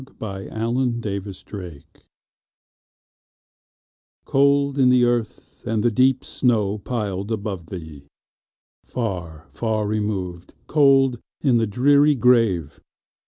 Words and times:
Emily 0.01 0.15
Brontë 0.49 1.05
Remembrance 1.05 1.85
COLD 4.25 4.79
in 4.79 4.89
the 4.89 5.05
earth, 5.05 5.63
and 5.67 5.83
the 5.83 5.91
deep 5.91 6.25
snow 6.25 6.79
piled 6.79 7.31
above 7.31 7.67
thee! 7.67 8.07
Far, 8.83 9.45
far 9.51 9.85
removed, 9.85 10.55
cold 10.65 11.19
in 11.41 11.57
the 11.57 11.67
dreary 11.67 12.15
grave! 12.15 12.79